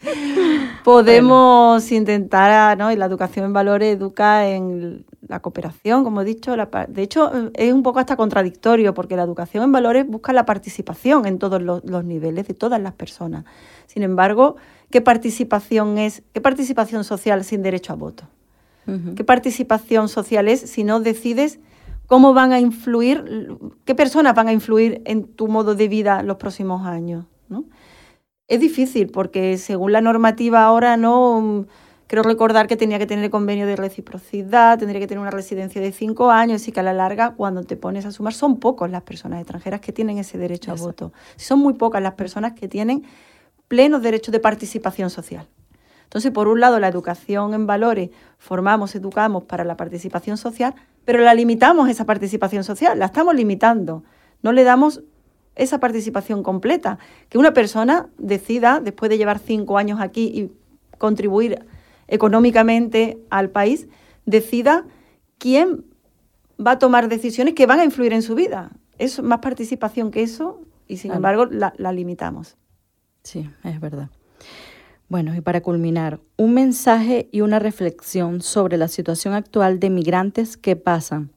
Podemos 0.84 1.90
intentar, 1.90 2.78
¿no? 2.78 2.92
Y 2.92 2.96
la 2.96 3.06
educación 3.06 3.46
en 3.46 3.52
valores 3.52 3.96
educa 3.96 4.48
en 4.48 5.04
la 5.26 5.40
cooperación, 5.40 6.04
como 6.04 6.20
he 6.20 6.24
dicho. 6.24 6.54
de 6.54 7.02
hecho, 7.02 7.32
es 7.54 7.72
un 7.72 7.82
poco 7.82 7.98
hasta 7.98 8.14
contradictorio, 8.14 8.94
porque 8.94 9.16
la 9.16 9.24
educación 9.24 9.64
en 9.64 9.72
valores 9.72 10.06
busca 10.06 10.32
la 10.32 10.46
participación 10.46 11.26
en 11.26 11.40
todos 11.40 11.60
los, 11.60 11.84
los 11.84 12.04
niveles 12.04 12.46
de 12.46 12.54
todas 12.54 12.80
las 12.80 12.94
personas. 12.94 13.46
Sin 13.86 14.04
embargo, 14.04 14.54
¿qué 14.92 15.00
participación 15.00 15.98
es? 15.98 16.22
¿Qué 16.32 16.40
participación 16.40 17.02
social 17.02 17.42
sin 17.42 17.62
derecho 17.62 17.92
a 17.92 17.96
voto? 17.96 18.28
¿Qué 19.16 19.24
participación 19.24 20.08
social 20.08 20.48
es 20.48 20.60
si 20.60 20.84
no 20.84 21.00
decides 21.00 21.58
cómo 22.06 22.34
van 22.34 22.52
a 22.52 22.60
influir, 22.60 23.58
qué 23.84 23.94
personas 23.94 24.34
van 24.34 24.48
a 24.48 24.52
influir 24.52 25.02
en 25.04 25.24
tu 25.24 25.48
modo 25.48 25.74
de 25.74 25.88
vida 25.88 26.22
los 26.22 26.36
próximos 26.36 26.86
años? 26.86 27.26
Es 28.48 28.60
difícil 28.60 29.08
porque 29.08 29.58
según 29.58 29.92
la 29.92 30.00
normativa 30.00 30.64
ahora 30.64 30.96
no... 30.96 31.66
Creo 32.08 32.22
recordar 32.22 32.68
que 32.68 32.76
tenía 32.76 33.00
que 33.00 33.06
tener 33.06 33.30
convenio 33.30 33.66
de 33.66 33.74
reciprocidad, 33.74 34.78
tendría 34.78 35.00
que 35.00 35.08
tener 35.08 35.20
una 35.20 35.32
residencia 35.32 35.80
de 35.80 35.90
cinco 35.90 36.30
años 36.30 36.68
y 36.68 36.70
que 36.70 36.78
a 36.78 36.84
la 36.84 36.92
larga, 36.92 37.34
cuando 37.34 37.64
te 37.64 37.76
pones 37.76 38.06
a 38.06 38.12
sumar, 38.12 38.32
son 38.32 38.58
pocos 38.58 38.88
las 38.88 39.02
personas 39.02 39.40
extranjeras 39.40 39.80
que 39.80 39.92
tienen 39.92 40.18
ese 40.18 40.38
derecho 40.38 40.70
a 40.70 40.76
voto. 40.76 41.12
Son 41.34 41.58
muy 41.58 41.74
pocas 41.74 42.00
las 42.00 42.14
personas 42.14 42.52
que 42.52 42.68
tienen 42.68 43.02
plenos 43.66 44.02
derechos 44.02 44.30
de 44.30 44.38
participación 44.38 45.10
social. 45.10 45.48
Entonces, 46.06 46.30
por 46.30 46.48
un 46.48 46.60
lado, 46.60 46.78
la 46.78 46.88
educación 46.88 47.52
en 47.52 47.66
valores, 47.66 48.10
formamos, 48.38 48.94
educamos 48.94 49.44
para 49.44 49.64
la 49.64 49.76
participación 49.76 50.36
social, 50.36 50.74
pero 51.04 51.20
la 51.20 51.34
limitamos 51.34 51.88
esa 51.88 52.06
participación 52.06 52.64
social, 52.64 52.98
la 52.98 53.06
estamos 53.06 53.34
limitando. 53.34 54.04
No 54.42 54.52
le 54.52 54.64
damos 54.64 55.02
esa 55.56 55.80
participación 55.80 56.42
completa. 56.42 56.98
Que 57.28 57.38
una 57.38 57.52
persona 57.52 58.08
decida, 58.18 58.80
después 58.80 59.08
de 59.08 59.18
llevar 59.18 59.38
cinco 59.38 59.78
años 59.78 60.00
aquí 60.00 60.24
y 60.26 60.52
contribuir 60.98 61.66
económicamente 62.06 63.18
al 63.30 63.50
país, 63.50 63.88
decida 64.26 64.84
quién 65.38 65.84
va 66.64 66.72
a 66.72 66.78
tomar 66.78 67.08
decisiones 67.08 67.54
que 67.54 67.66
van 67.66 67.80
a 67.80 67.84
influir 67.84 68.12
en 68.12 68.22
su 68.22 68.34
vida. 68.34 68.70
Es 68.98 69.22
más 69.22 69.40
participación 69.40 70.10
que 70.10 70.22
eso 70.22 70.60
y 70.86 70.98
sin 70.98 71.12
embargo 71.12 71.46
la, 71.46 71.74
la 71.76 71.92
limitamos. 71.92 72.56
Sí, 73.22 73.50
es 73.64 73.80
verdad. 73.80 74.08
Bueno, 75.08 75.36
y 75.36 75.40
para 75.40 75.60
culminar, 75.60 76.18
un 76.36 76.54
mensaje 76.54 77.28
y 77.30 77.40
una 77.40 77.60
reflexión 77.60 78.42
sobre 78.42 78.76
la 78.76 78.88
situación 78.88 79.34
actual 79.34 79.78
de 79.78 79.90
migrantes 79.90 80.56
que 80.56 80.74
pasan 80.74 81.30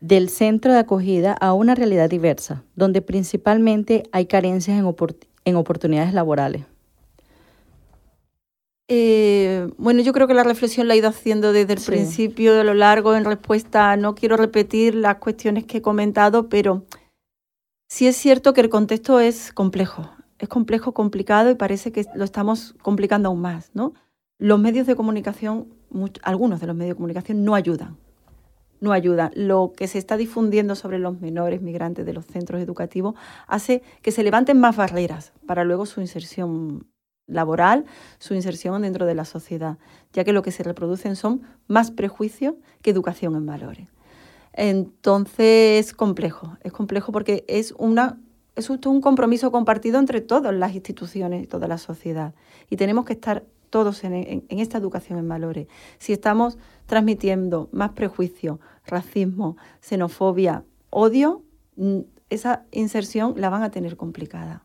del 0.00 0.30
centro 0.30 0.72
de 0.72 0.78
acogida 0.78 1.32
a 1.32 1.52
una 1.52 1.74
realidad 1.74 2.08
diversa, 2.08 2.64
donde 2.74 3.02
principalmente 3.02 4.04
hay 4.12 4.26
carencias 4.26 4.78
en, 4.78 5.56
oportunidades 5.56 6.14
laborales. 6.14 6.64
Eh, 8.88 9.68
bueno, 9.76 10.00
yo 10.00 10.12
creo 10.12 10.26
que 10.26 10.34
la 10.34 10.44
reflexión 10.44 10.88
la 10.88 10.94
he 10.94 10.98
ido 10.98 11.08
haciendo 11.08 11.52
desde 11.52 11.74
el 11.74 11.80
principio, 11.80 12.54
de 12.54 12.64
lo 12.64 12.72
largo, 12.72 13.14
en 13.14 13.24
respuesta. 13.24 13.96
No 13.96 14.14
quiero 14.14 14.36
repetir 14.36 14.94
las 14.94 15.16
cuestiones 15.16 15.64
que 15.64 15.78
he 15.78 15.82
comentado, 15.82 16.48
pero 16.48 16.84
sí 17.88 18.06
es 18.06 18.16
cierto 18.16 18.54
que 18.54 18.60
el 18.60 18.68
contexto 18.68 19.18
es 19.20 19.52
complejo. 19.52 20.15
Es 20.38 20.48
complejo, 20.48 20.92
complicado 20.92 21.50
y 21.50 21.54
parece 21.54 21.92
que 21.92 22.04
lo 22.14 22.24
estamos 22.24 22.74
complicando 22.82 23.28
aún 23.28 23.40
más, 23.40 23.70
¿no? 23.74 23.94
Los 24.38 24.60
medios 24.60 24.86
de 24.86 24.96
comunicación, 24.96 25.68
algunos 26.22 26.60
de 26.60 26.66
los 26.66 26.76
medios 26.76 26.94
de 26.94 26.96
comunicación 26.96 27.44
no 27.44 27.54
ayudan. 27.54 27.96
No 28.80 28.92
ayudan. 28.92 29.30
Lo 29.34 29.72
que 29.74 29.88
se 29.88 29.98
está 29.98 30.18
difundiendo 30.18 30.74
sobre 30.74 30.98
los 30.98 31.20
menores 31.20 31.62
migrantes 31.62 32.04
de 32.04 32.12
los 32.12 32.26
centros 32.26 32.60
educativos 32.60 33.14
hace 33.46 33.82
que 34.02 34.12
se 34.12 34.22
levanten 34.22 34.60
más 34.60 34.76
barreras 34.76 35.32
para 35.46 35.64
luego 35.64 35.86
su 35.86 36.02
inserción 36.02 36.86
laboral, 37.26 37.86
su 38.18 38.34
inserción 38.34 38.82
dentro 38.82 39.06
de 39.06 39.14
la 39.14 39.24
sociedad, 39.24 39.78
ya 40.12 40.24
que 40.24 40.32
lo 40.32 40.42
que 40.42 40.52
se 40.52 40.62
reproducen 40.62 41.16
son 41.16 41.42
más 41.66 41.90
prejuicios 41.90 42.54
que 42.82 42.90
educación 42.90 43.34
en 43.36 43.46
valores. 43.46 43.88
Entonces 44.52 45.86
es 45.86 45.92
complejo, 45.92 46.56
es 46.62 46.72
complejo 46.72 47.12
porque 47.12 47.44
es, 47.46 47.74
una, 47.78 48.18
es 48.56 48.70
un 48.70 49.00
compromiso 49.00 49.52
compartido 49.52 49.98
entre 49.98 50.20
todas 50.20 50.54
las 50.54 50.74
instituciones 50.74 51.44
y 51.44 51.46
toda 51.46 51.68
la 51.68 51.78
sociedad. 51.78 52.34
Y 52.70 52.76
tenemos 52.76 53.04
que 53.04 53.12
estar 53.12 53.44
todos 53.70 54.02
en, 54.04 54.14
en 54.14 54.58
esta 54.58 54.78
educación 54.78 55.18
en 55.18 55.28
valores. 55.28 55.68
Si 55.98 56.12
estamos 56.12 56.58
transmitiendo 56.86 57.68
más 57.72 57.90
prejuicio, 57.92 58.58
racismo, 58.86 59.56
xenofobia, 59.80 60.64
odio, 60.90 61.42
mm, 61.76 62.00
esa 62.30 62.64
inserción 62.72 63.34
la 63.36 63.50
van 63.50 63.62
a 63.62 63.70
tener 63.70 63.96
complicada. 63.96 64.64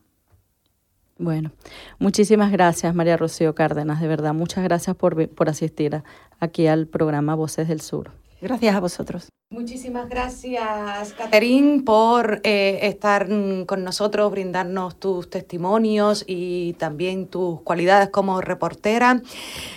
Bueno, 1.18 1.52
muchísimas 1.98 2.50
gracias 2.50 2.94
María 2.94 3.16
Rocío 3.16 3.54
Cárdenas, 3.54 4.00
de 4.00 4.08
verdad, 4.08 4.34
muchas 4.34 4.64
gracias 4.64 4.96
por, 4.96 5.28
por 5.28 5.48
asistir 5.48 6.02
aquí 6.40 6.66
al 6.66 6.88
programa 6.88 7.36
Voces 7.36 7.68
del 7.68 7.80
Sur. 7.80 8.10
Gracias 8.40 8.74
a 8.74 8.80
vosotros. 8.80 9.28
Muchísimas 9.52 10.08
gracias, 10.08 11.12
Caterín, 11.12 11.84
por 11.84 12.40
eh, 12.42 12.78
estar 12.84 13.28
con 13.66 13.84
nosotros, 13.84 14.30
brindarnos 14.30 14.96
tus 14.96 15.28
testimonios 15.28 16.24
y 16.26 16.72
también 16.78 17.26
tus 17.26 17.60
cualidades 17.60 18.08
como 18.08 18.40
reportera. 18.40 19.20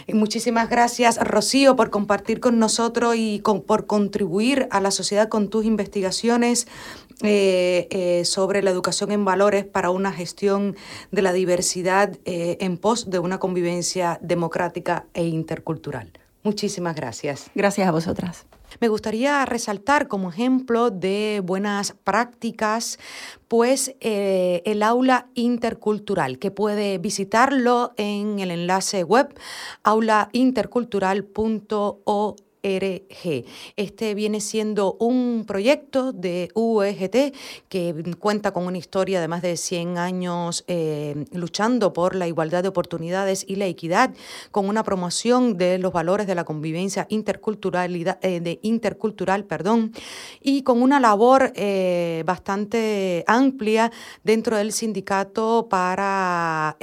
muchísimas 0.07 0.69
gracias, 0.69 1.19
Rocío, 1.21 1.75
por 1.75 1.89
compartir 1.89 2.39
con 2.39 2.57
nosotros 2.57 3.17
y 3.17 3.41
por 3.67 3.85
contribuir 3.85 4.69
a 4.71 4.79
la 4.79 4.91
sociedad 4.91 5.27
con 5.27 5.49
tus 5.49 5.65
investigaciones 5.65 6.67
eh, 7.21 7.89
eh, 7.91 8.23
sobre 8.23 8.63
la 8.63 8.69
educación 8.69 9.11
en 9.11 9.25
valores 9.25 9.65
para 9.65 9.89
una 9.89 10.13
gestión 10.13 10.77
de 11.11 11.21
la 11.21 11.33
diversidad 11.33 12.17
en 12.23 12.77
pos 12.77 13.09
de 13.09 13.19
una 13.19 13.39
convivencia 13.39 14.19
democrática 14.21 15.05
e 15.13 15.25
intercultural. 15.25 16.13
Muchísimas 16.43 16.95
gracias. 16.95 17.51
Gracias 17.55 17.89
a 17.89 17.91
vosotras. 17.91 18.45
Me 18.79 18.87
gustaría 18.87 19.43
resaltar 19.45 20.07
como 20.07 20.29
ejemplo 20.29 20.91
de 20.91 21.41
buenas 21.43 21.95
prácticas, 22.03 22.99
pues 23.47 23.95
el 23.99 24.83
aula 24.83 25.27
intercultural, 25.33 26.39
que 26.39 26.51
puede 26.51 26.97
visitarlo 26.97 27.93
en 27.97 28.39
el 28.39 28.51
enlace 28.51 29.03
web 29.03 29.37
aulaintercultural.org 29.83 32.44
este 33.75 34.15
viene 34.15 34.41
siendo 34.41 34.93
un 34.99 35.45
proyecto 35.45 36.11
de 36.11 36.49
UEGT 36.55 37.35
que 37.69 38.15
cuenta 38.19 38.51
con 38.51 38.65
una 38.65 38.77
historia 38.77 39.21
de 39.21 39.27
más 39.27 39.43
de 39.43 39.55
100 39.55 39.97
años 39.97 40.63
eh, 40.67 41.25
luchando 41.31 41.93
por 41.93 42.15
la 42.15 42.27
igualdad 42.27 42.63
de 42.63 42.69
oportunidades 42.69 43.45
y 43.47 43.55
la 43.57 43.67
equidad, 43.67 44.13
con 44.51 44.67
una 44.67 44.83
promoción 44.83 45.57
de 45.57 45.77
los 45.77 45.93
valores 45.93 46.25
de 46.25 46.33
la 46.33 46.43
convivencia 46.43 47.05
interculturalidad, 47.09 48.17
eh, 48.23 48.39
de 48.39 48.59
intercultural 48.63 49.45
perdón, 49.45 49.91
y 50.41 50.63
con 50.63 50.81
una 50.81 50.99
labor 50.99 51.51
eh, 51.55 52.23
bastante 52.25 53.23
amplia 53.27 53.91
dentro 54.23 54.57
del 54.57 54.71
sindicato 54.71 55.67
para 55.69 56.77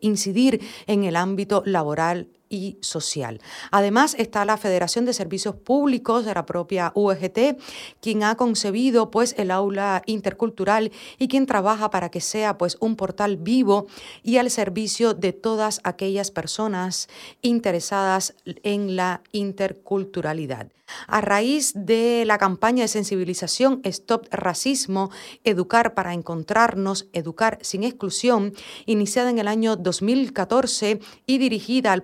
incidir 0.00 0.60
en 0.86 1.04
el 1.04 1.16
ámbito 1.16 1.62
laboral 1.64 2.28
y 2.52 2.76
social. 2.82 3.40
Además 3.70 4.14
está 4.18 4.44
la 4.44 4.58
Federación 4.58 5.06
de 5.06 5.14
Servicios 5.14 5.56
Públicos 5.56 6.26
de 6.26 6.34
la 6.34 6.44
propia 6.44 6.92
UEGT, 6.94 7.58
quien 8.00 8.22
ha 8.22 8.36
concebido 8.36 9.10
pues 9.10 9.34
el 9.38 9.50
aula 9.50 10.02
intercultural 10.04 10.92
y 11.18 11.28
quien 11.28 11.46
trabaja 11.46 11.90
para 11.90 12.10
que 12.10 12.20
sea 12.20 12.58
pues 12.58 12.76
un 12.78 12.94
portal 12.94 13.38
vivo 13.38 13.86
y 14.22 14.36
al 14.36 14.50
servicio 14.50 15.14
de 15.14 15.32
todas 15.32 15.80
aquellas 15.82 16.30
personas 16.30 17.08
interesadas 17.40 18.34
en 18.62 18.96
la 18.96 19.22
interculturalidad. 19.32 20.68
A 21.06 21.20
raíz 21.20 21.72
de 21.74 22.24
la 22.26 22.38
campaña 22.38 22.82
de 22.82 22.88
sensibilización 22.88 23.80
Stop 23.84 24.26
Racismo, 24.30 25.10
Educar 25.44 25.94
para 25.94 26.14
Encontrarnos, 26.14 27.08
Educar 27.12 27.58
sin 27.62 27.84
Exclusión, 27.84 28.52
iniciada 28.86 29.30
en 29.30 29.38
el 29.38 29.48
año 29.48 29.76
2014 29.76 31.00
y 31.26 31.38
dirigida 31.38 31.92
al 31.92 32.02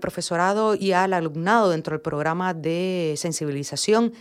y 0.79 0.93
al 0.93 1.15
alumnado 1.15 1.71
dentro 1.71 1.95
del 1.95 2.01
programa 2.01 2.55
de 2.55 3.15
sensibilización 3.17 4.13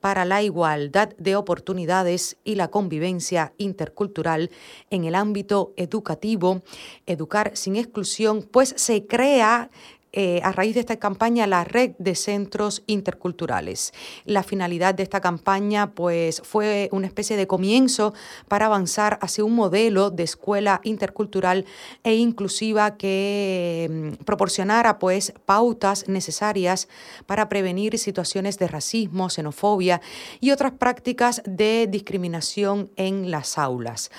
para 0.00 0.24
la 0.24 0.40
igualdad 0.42 1.08
de 1.16 1.34
oportunidades 1.34 2.36
y 2.44 2.54
la 2.54 2.68
convivencia 2.68 3.54
intercultural 3.58 4.50
en 4.90 5.04
el 5.04 5.14
ámbito 5.14 5.72
educativo, 5.76 6.62
Educar 7.06 7.56
sin 7.56 7.74
exclusión, 7.74 8.42
pues 8.42 8.74
se 8.76 9.06
crea 9.06 9.70
eh, 10.16 10.40
a 10.44 10.52
raíz 10.52 10.74
de 10.74 10.80
esta 10.80 10.96
campaña 10.96 11.48
la 11.48 11.64
red 11.64 11.92
de 11.98 12.14
centros 12.14 12.84
interculturales. 12.86 13.92
La 14.24 14.44
finalidad 14.44 14.94
de 14.94 15.02
esta 15.02 15.20
campaña 15.20 15.90
pues, 15.90 16.40
fue 16.44 16.88
una 16.92 17.08
especie 17.08 17.36
de 17.36 17.48
comienzo 17.48 18.14
para 18.46 18.66
avanzar 18.66 19.18
hacia 19.22 19.44
un 19.44 19.56
modelo 19.56 20.10
de 20.10 20.22
escuela 20.22 20.80
intercultural 20.84 21.64
e 22.04 22.14
inclusiva 22.14 22.96
que 22.96 24.14
mm, 24.20 24.24
proporcionara 24.24 25.00
pues, 25.00 25.34
pautas 25.46 26.06
necesarias 26.06 26.86
para 27.26 27.48
prevenir 27.48 27.98
situaciones 27.98 28.56
de 28.56 28.68
racismo, 28.68 29.30
xenofobia 29.30 30.00
y 30.38 30.52
otras 30.52 30.74
prácticas 30.74 31.42
de 31.44 31.88
discriminación 31.90 32.88
en 32.94 33.32
las 33.32 33.58
aulas. 33.58 34.12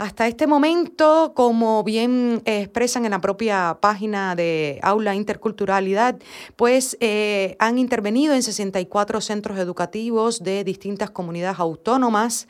Hasta 0.00 0.26
este 0.26 0.46
momento, 0.46 1.34
como 1.36 1.84
bien 1.84 2.40
expresan 2.46 3.04
en 3.04 3.10
la 3.10 3.20
propia 3.20 3.76
página 3.82 4.34
de 4.34 4.80
Aula 4.82 5.14
Interculturalidad, 5.14 6.18
pues 6.56 6.96
eh, 7.00 7.54
han 7.58 7.76
intervenido 7.76 8.32
en 8.32 8.42
64 8.42 9.20
centros 9.20 9.58
educativos 9.58 10.42
de 10.42 10.64
distintas 10.64 11.10
comunidades 11.10 11.58
autónomas 11.58 12.48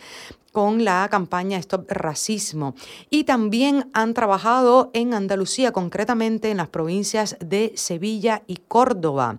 con 0.53 0.85
la 0.85 1.09
campaña 1.11 1.59
Stop 1.59 1.91
Racismo 1.91 2.75
y 3.09 3.25
también 3.25 3.91
han 3.93 4.15
trabajado 4.15 4.91
en 4.95 5.15
Andalucía, 5.15 5.73
concretamente 5.73 6.51
en 6.51 6.57
las 6.57 6.69
provincias 6.69 7.37
de 7.41 7.73
Sevilla 7.77 8.43
y 8.47 8.57
Córdoba. 8.57 9.39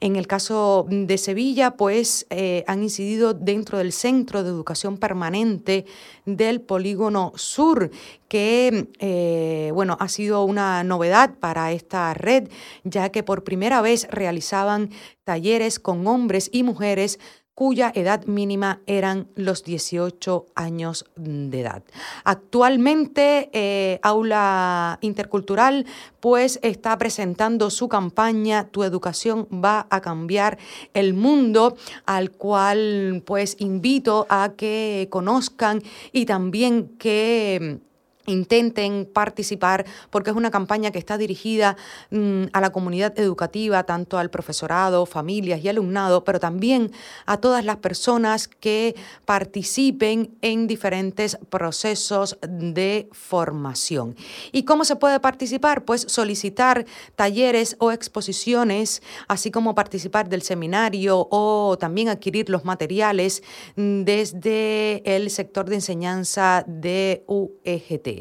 En 0.00 0.16
el 0.16 0.26
caso 0.26 0.86
de 0.88 1.18
Sevilla, 1.18 1.72
pues 1.72 2.26
eh, 2.30 2.64
han 2.66 2.82
incidido 2.82 3.34
dentro 3.34 3.78
del 3.78 3.92
Centro 3.92 4.42
de 4.42 4.50
Educación 4.50 4.98
Permanente 4.98 5.86
del 6.24 6.60
Polígono 6.60 7.32
Sur, 7.36 7.90
que 8.28 8.88
eh, 8.98 9.70
bueno, 9.74 9.96
ha 10.00 10.08
sido 10.08 10.44
una 10.44 10.84
novedad 10.84 11.34
para 11.38 11.72
esta 11.72 12.12
red, 12.14 12.48
ya 12.84 13.10
que 13.10 13.22
por 13.22 13.44
primera 13.44 13.80
vez 13.80 14.06
realizaban 14.10 14.90
talleres 15.24 15.78
con 15.78 16.06
hombres 16.06 16.50
y 16.52 16.62
mujeres 16.62 17.18
cuya 17.58 17.90
edad 17.92 18.24
mínima 18.26 18.82
eran 18.86 19.26
los 19.34 19.64
18 19.64 20.46
años 20.54 21.06
de 21.16 21.62
edad. 21.62 21.82
Actualmente, 22.22 23.50
eh, 23.52 23.98
Aula 24.04 25.00
Intercultural 25.00 25.84
pues 26.20 26.60
está 26.62 26.96
presentando 26.98 27.70
su 27.70 27.88
campaña 27.88 28.68
Tu 28.68 28.84
educación 28.84 29.48
va 29.52 29.88
a 29.90 30.00
cambiar 30.00 30.56
el 30.94 31.14
mundo, 31.14 31.76
al 32.06 32.30
cual 32.30 33.24
pues 33.26 33.56
invito 33.58 34.28
a 34.28 34.52
que 34.56 35.08
conozcan 35.10 35.82
y 36.12 36.26
también 36.26 36.96
que 36.96 37.80
intenten 38.28 39.08
participar 39.12 39.86
porque 40.10 40.30
es 40.30 40.36
una 40.36 40.50
campaña 40.50 40.90
que 40.90 40.98
está 40.98 41.18
dirigida 41.18 41.76
mm, 42.10 42.44
a 42.52 42.60
la 42.60 42.70
comunidad 42.70 43.18
educativa, 43.18 43.84
tanto 43.84 44.18
al 44.18 44.30
profesorado, 44.30 45.06
familias 45.06 45.62
y 45.64 45.68
alumnado, 45.68 46.24
pero 46.24 46.38
también 46.38 46.92
a 47.26 47.38
todas 47.38 47.64
las 47.64 47.76
personas 47.78 48.48
que 48.48 48.94
participen 49.24 50.36
en 50.42 50.66
diferentes 50.66 51.38
procesos 51.50 52.38
de 52.46 53.08
formación. 53.12 54.16
¿Y 54.52 54.64
cómo 54.64 54.84
se 54.84 54.96
puede 54.96 55.20
participar? 55.20 55.84
Pues 55.84 56.02
solicitar 56.08 56.86
talleres 57.16 57.76
o 57.78 57.92
exposiciones, 57.92 59.02
así 59.26 59.50
como 59.50 59.74
participar 59.74 60.28
del 60.28 60.42
seminario 60.42 61.28
o 61.30 61.76
también 61.78 62.08
adquirir 62.08 62.50
los 62.50 62.64
materiales 62.64 63.42
mm, 63.76 64.02
desde 64.02 65.16
el 65.16 65.30
sector 65.30 65.68
de 65.68 65.76
enseñanza 65.76 66.64
de 66.66 67.24
UEGT. 67.26 68.17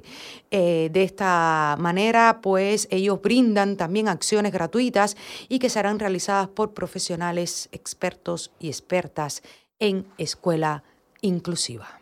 Eh, 0.52 0.90
de 0.92 1.04
esta 1.04 1.76
manera, 1.80 2.40
pues 2.42 2.88
ellos 2.92 3.22
brindan 3.22 3.78
también 3.78 4.08
acciones 4.08 4.52
gratuitas 4.52 5.18
y 5.50 5.60
que 5.60 5.70
serán 5.70 6.00
realizadas 6.00 6.48
por 6.48 6.74
profesionales 6.74 7.70
expertos 7.72 8.52
y 8.60 8.68
expertas 8.68 9.44
en 9.80 10.06
escuela 10.18 10.84
inclusiva. 11.22 12.00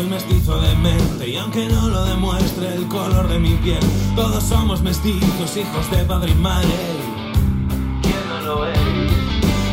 Soy 0.00 0.08
mestizo 0.08 0.58
de 0.60 0.74
mente 0.76 1.28
y 1.28 1.36
aunque 1.36 1.66
no 1.68 1.88
lo 1.88 2.04
demuestre 2.06 2.74
el 2.74 2.88
color 2.88 3.28
de 3.28 3.38
mi 3.38 3.54
piel, 3.56 3.80
todos 4.16 4.42
somos 4.42 4.80
mestizos, 4.80 5.56
hijos 5.56 5.90
de 5.90 6.04
padre 6.04 6.30
y 6.30 6.34
madre. 6.36 6.68
¿Quién 8.00 8.28
no 8.30 8.40
lo 8.40 8.66
es? 8.66 8.78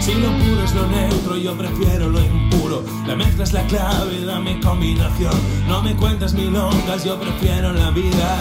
Si 0.01 0.13
lo 0.15 0.27
puro 0.27 0.63
es 0.65 0.75
lo 0.75 0.87
neutro, 0.87 1.37
yo 1.37 1.57
prefiero 1.57 2.09
lo 2.09 2.19
impuro. 2.19 2.83
La 3.05 3.15
mezcla 3.15 3.45
es 3.45 3.53
la 3.53 3.65
clave, 3.67 4.25
dame 4.25 4.59
combinación. 4.59 5.33
No 5.67 5.81
me 5.81 5.95
cuentes 5.95 6.33
milongas, 6.33 7.05
yo 7.05 7.17
prefiero 7.17 7.71
la 7.71 7.91
vida 7.91 8.37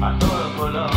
a 0.00 0.18
todo 0.18 0.56
color. 0.56 0.90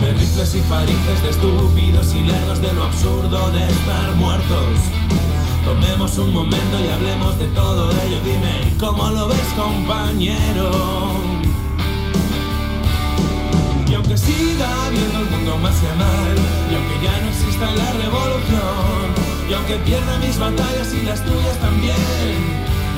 Rifles 0.00 0.54
y 0.56 0.60
parices, 0.68 1.22
de 1.22 1.30
estúpidos 1.30 2.14
y 2.14 2.20
lerdos 2.20 2.60
de 2.60 2.72
lo 2.74 2.84
absurdo 2.84 3.50
de 3.50 3.64
estar 3.66 4.14
muertos. 4.16 5.29
Tomemos 5.64 6.18
un 6.18 6.32
momento 6.32 6.80
y 6.80 6.88
hablemos 6.88 7.38
de 7.38 7.46
todo 7.48 7.90
ello. 7.90 8.18
Dime, 8.24 8.74
¿cómo 8.78 9.08
lo 9.10 9.28
ves, 9.28 9.46
compañero? 9.56 10.70
Y 13.88 13.94
aunque 13.94 14.16
siga 14.16 14.68
viendo 14.90 15.18
el 15.18 15.30
mundo 15.30 15.56
más 15.58 15.74
y 15.82 15.98
mal, 15.98 16.36
y 16.70 16.74
aunque 16.74 17.04
ya 17.04 17.20
no 17.20 17.28
exista 17.28 17.70
la 17.72 17.92
revolución, 17.92 19.06
y 19.48 19.52
aunque 19.52 19.76
pierda 19.84 20.18
mis 20.18 20.38
batallas 20.38 20.94
y 20.94 21.02
las 21.02 21.24
tuyas 21.24 21.58
también, 21.60 21.96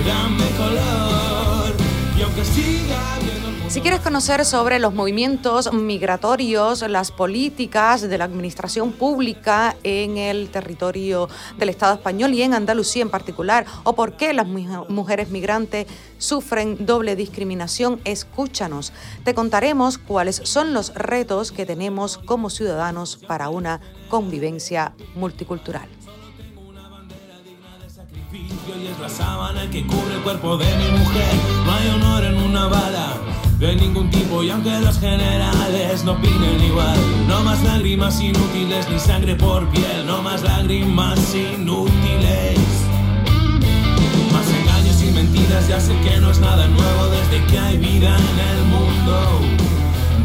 dame 0.06 0.48
color. 0.56 1.74
Y 2.18 2.22
aunque 2.22 2.44
siga 2.44 3.18
viendo 3.20 3.31
si 3.72 3.80
quieres 3.80 4.00
conocer 4.00 4.44
sobre 4.44 4.78
los 4.78 4.92
movimientos 4.92 5.72
migratorios, 5.72 6.86
las 6.90 7.10
políticas 7.10 8.02
de 8.02 8.18
la 8.18 8.24
administración 8.24 8.92
pública 8.92 9.76
en 9.82 10.18
el 10.18 10.50
territorio 10.50 11.30
del 11.56 11.70
Estado 11.70 11.94
español 11.94 12.34
y 12.34 12.42
en 12.42 12.52
Andalucía 12.52 13.00
en 13.00 13.08
particular, 13.08 13.64
o 13.84 13.94
por 13.94 14.18
qué 14.18 14.34
las 14.34 14.46
mujeres 14.46 15.30
migrantes 15.30 15.86
sufren 16.18 16.84
doble 16.84 17.16
discriminación, 17.16 17.98
escúchanos. 18.04 18.92
Te 19.24 19.32
contaremos 19.32 19.96
cuáles 19.96 20.42
son 20.44 20.74
los 20.74 20.94
retos 20.94 21.50
que 21.50 21.64
tenemos 21.64 22.18
como 22.18 22.50
ciudadanos 22.50 23.16
para 23.26 23.48
una 23.48 23.80
convivencia 24.10 24.92
multicultural 25.14 25.88
y 28.32 28.86
es 28.86 28.98
la 28.98 29.08
sábana 29.08 29.68
que 29.70 29.86
cubre 29.86 30.14
el 30.14 30.22
cuerpo 30.22 30.56
de 30.56 30.64
mi 30.64 30.98
mujer. 30.98 31.34
No 32.00 32.18
en 32.18 32.36
una 32.36 32.66
bala 32.66 33.31
de 33.62 33.76
ningún 33.76 34.10
tipo 34.10 34.42
y 34.42 34.50
aunque 34.50 34.76
los 34.80 34.98
generales 34.98 36.02
no 36.02 36.12
opinen 36.12 36.64
igual, 36.64 36.98
no 37.28 37.44
más 37.44 37.62
lágrimas 37.62 38.20
inútiles 38.20 38.88
ni 38.90 38.98
sangre 38.98 39.36
por 39.36 39.68
piel, 39.68 40.04
no 40.04 40.20
más 40.20 40.42
lágrimas 40.42 41.20
inútiles. 41.32 42.58
Más 44.32 44.48
engaños 44.50 45.00
y 45.04 45.12
mentiras, 45.12 45.68
ya 45.68 45.80
sé 45.80 45.96
que 46.00 46.18
no 46.18 46.32
es 46.32 46.40
nada 46.40 46.66
nuevo 46.66 47.06
desde 47.06 47.46
que 47.46 47.58
hay 47.60 47.78
vida 47.78 48.16
en 48.16 48.38
el 48.50 48.64
mundo. 48.64 49.40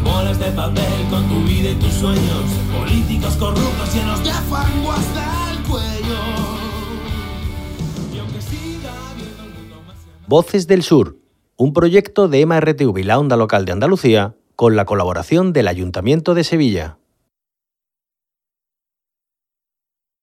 Bolas 0.02 0.40
de 0.40 0.50
papel 0.50 1.04
con 1.08 1.28
tu 1.28 1.40
vida 1.44 1.70
y 1.70 1.74
tus 1.76 1.92
sueños, 1.92 2.44
políticos 2.76 3.36
corruptos 3.36 3.94
llenos 3.94 4.24
de 4.24 4.32
fango 4.32 4.90
hasta 4.90 5.52
el 5.52 5.58
cuello. 5.62 6.18
Voces 10.26 10.66
del 10.66 10.82
Sur 10.82 11.17
un 11.60 11.72
proyecto 11.72 12.28
de 12.28 12.46
MRTV 12.46 13.04
la 13.04 13.18
Onda 13.18 13.36
Local 13.36 13.64
de 13.64 13.72
Andalucía 13.72 14.36
con 14.54 14.76
la 14.76 14.84
colaboración 14.84 15.52
del 15.52 15.66
Ayuntamiento 15.66 16.34
de 16.34 16.44
Sevilla. 16.44 16.98